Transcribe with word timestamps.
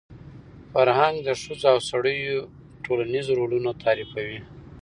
فرهنګ 0.71 1.15
د 1.27 1.29
ښځو 1.41 1.67
او 1.73 1.77
سړیو 1.89 2.49
ټولنیز 2.83 3.25
رولونه 3.39 3.69
تعریفوي. 3.83 4.39